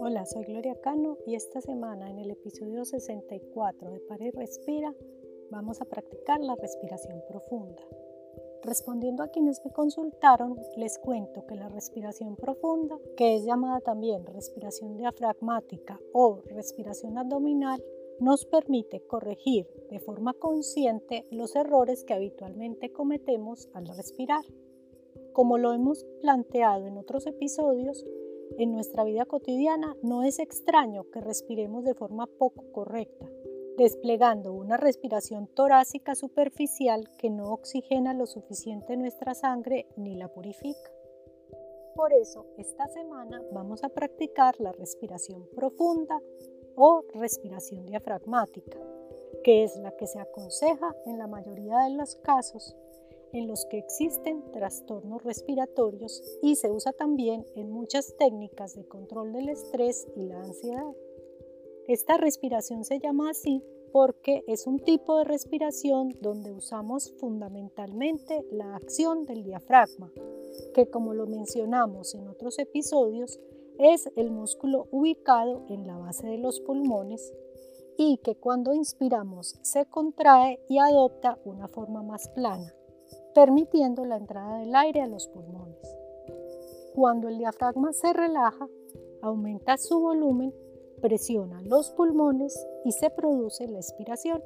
[0.00, 4.92] Hola, soy Gloria Cano y esta semana en el episodio 64 de Para y Respira
[5.50, 7.82] vamos a practicar la respiración profunda.
[8.64, 14.26] Respondiendo a quienes me consultaron, les cuento que la respiración profunda, que es llamada también
[14.26, 17.80] respiración diafragmática o respiración abdominal,
[18.18, 24.44] nos permite corregir de forma consciente los errores que habitualmente cometemos al respirar.
[25.34, 28.06] Como lo hemos planteado en otros episodios,
[28.56, 33.28] en nuestra vida cotidiana no es extraño que respiremos de forma poco correcta,
[33.76, 40.92] desplegando una respiración torácica superficial que no oxigena lo suficiente nuestra sangre ni la purifica.
[41.96, 46.20] Por eso, esta semana vamos a practicar la respiración profunda
[46.76, 48.78] o respiración diafragmática,
[49.42, 52.76] que es la que se aconseja en la mayoría de los casos
[53.34, 59.32] en los que existen trastornos respiratorios y se usa también en muchas técnicas de control
[59.32, 60.94] del estrés y la ansiedad.
[61.86, 68.74] Esta respiración se llama así porque es un tipo de respiración donde usamos fundamentalmente la
[68.74, 70.10] acción del diafragma,
[70.72, 73.38] que como lo mencionamos en otros episodios,
[73.78, 77.32] es el músculo ubicado en la base de los pulmones
[77.96, 82.74] y que cuando inspiramos se contrae y adopta una forma más plana,
[83.34, 85.96] permitiendo la entrada del aire a los pulmones.
[86.94, 88.68] Cuando el diafragma se relaja,
[89.22, 90.52] aumenta su volumen
[91.04, 94.42] presiona los pulmones y se produce la expiración.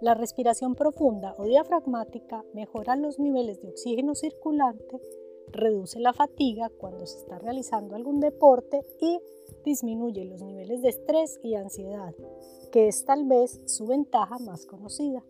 [0.00, 5.00] La respiración profunda o diafragmática mejora los niveles de oxígeno circulante,
[5.52, 9.20] reduce la fatiga cuando se está realizando algún deporte y
[9.64, 12.12] disminuye los niveles de estrés y ansiedad,
[12.72, 15.22] que es tal vez su ventaja más conocida.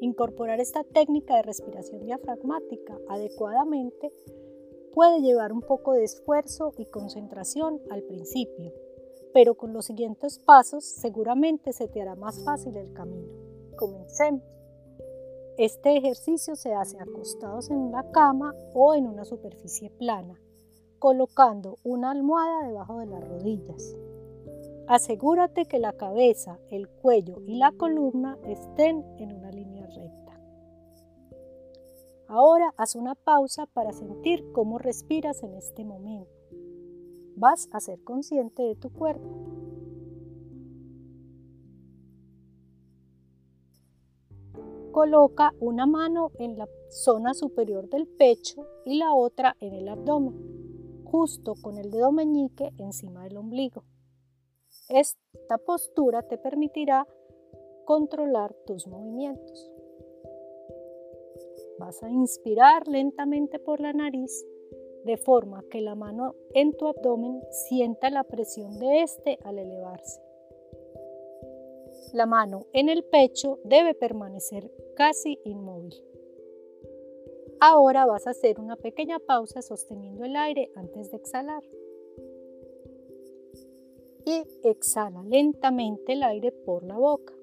[0.00, 4.12] Incorporar esta técnica de respiración diafragmática adecuadamente
[4.94, 8.72] puede llevar un poco de esfuerzo y concentración al principio,
[9.34, 13.28] pero con los siguientes pasos seguramente se te hará más fácil el camino.
[13.76, 14.42] Comencemos.
[15.56, 20.40] Este ejercicio se hace acostados en una cama o en una superficie plana,
[21.00, 23.96] colocando una almohada debajo de las rodillas.
[24.86, 29.50] Asegúrate que la cabeza, el cuello y la columna estén en una
[29.88, 30.40] recta.
[32.28, 36.38] Ahora haz una pausa para sentir cómo respiras en este momento
[37.38, 39.28] vas a ser consciente de tu cuerpo.
[44.92, 51.04] Coloca una mano en la zona superior del pecho y la otra en el abdomen,
[51.04, 53.84] justo con el dedo meñique encima del ombligo.
[54.88, 57.06] Esta postura te permitirá
[57.84, 59.70] controlar tus movimientos.
[61.78, 64.44] Vas a inspirar lentamente por la nariz
[65.04, 70.20] de forma que la mano en tu abdomen sienta la presión de este al elevarse.
[72.12, 75.94] La mano en el pecho debe permanecer casi inmóvil.
[77.60, 81.62] Ahora vas a hacer una pequeña pausa sosteniendo el aire antes de exhalar.
[84.24, 87.34] Y exhala lentamente el aire por la boca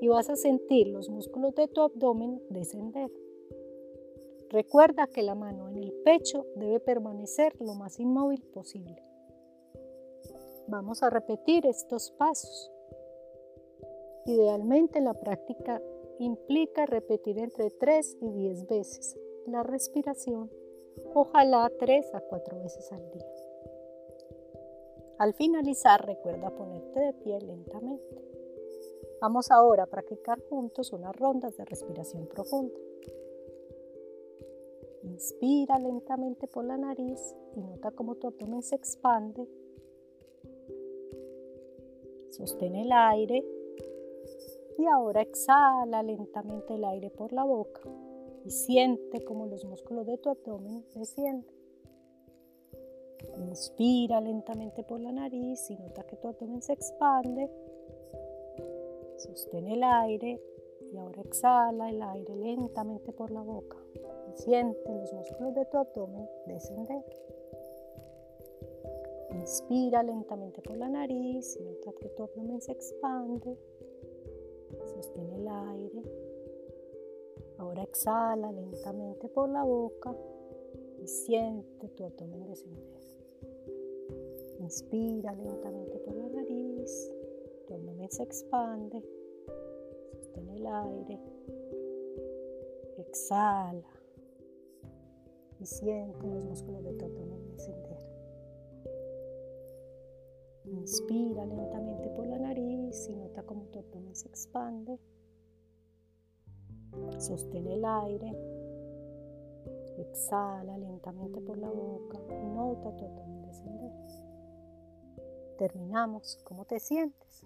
[0.00, 3.10] y vas a sentir los músculos de tu abdomen descender.
[4.50, 9.00] Recuerda que la mano en el pecho debe permanecer lo más inmóvil posible.
[10.66, 12.72] Vamos a repetir estos pasos.
[14.26, 15.80] Idealmente la práctica
[16.18, 19.16] implica repetir entre 3 y 10 veces
[19.46, 20.50] la respiración,
[21.14, 23.26] ojalá 3 a 4 veces al día.
[25.18, 28.24] Al finalizar recuerda ponerte de pie lentamente.
[29.20, 32.78] Vamos ahora a practicar juntos unas rondas de respiración profunda.
[35.02, 39.48] Inspira lentamente por la nariz y nota cómo tu abdomen se expande.
[42.30, 43.44] Sostén el aire
[44.78, 47.80] y ahora exhala lentamente el aire por la boca
[48.44, 51.60] y siente cómo los músculos de tu abdomen descienden.
[53.38, 57.50] Inspira lentamente por la nariz y nota que tu abdomen se expande.
[59.16, 60.40] Sostén el aire
[60.92, 63.76] y ahora exhala el aire lentamente por la boca.
[64.40, 67.04] Siente los músculos de tu abdomen descender.
[69.32, 73.58] Inspira lentamente por la nariz y nota que tu abdomen se expande.
[74.86, 76.02] Sostiene el aire.
[77.58, 80.16] Ahora exhala lentamente por la boca
[81.02, 83.00] y siente tu abdomen descender.
[84.58, 87.12] Inspira lentamente por la nariz.
[87.66, 89.04] Tu abdomen se expande.
[90.14, 91.20] Sostiene el aire.
[92.96, 93.99] Exhala.
[95.60, 97.98] Y siente los músculos de tu abdomen descender.
[100.64, 104.98] Inspira lentamente por la nariz y nota cómo tu abdomen se expande.
[107.18, 108.36] Sostén el aire.
[109.98, 113.92] Exhala lentamente por la boca y nota tu abdomen descender.
[115.58, 116.38] Terminamos.
[116.44, 117.44] ¿Cómo te sientes?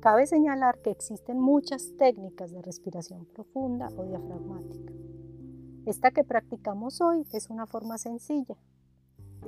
[0.00, 4.92] Cabe señalar que existen muchas técnicas de respiración profunda o diafragmática.
[5.84, 8.56] Esta que practicamos hoy es una forma sencilla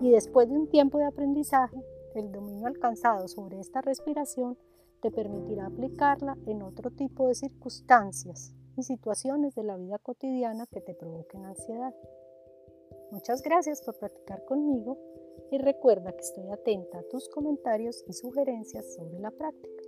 [0.00, 1.76] y después de un tiempo de aprendizaje,
[2.14, 4.56] el dominio alcanzado sobre esta respiración
[5.02, 10.80] te permitirá aplicarla en otro tipo de circunstancias y situaciones de la vida cotidiana que
[10.80, 11.94] te provoquen ansiedad.
[13.10, 14.96] Muchas gracias por practicar conmigo
[15.50, 19.81] y recuerda que estoy atenta a tus comentarios y sugerencias sobre la práctica.